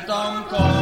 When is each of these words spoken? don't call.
don't 0.00 0.48
call. 0.48 0.75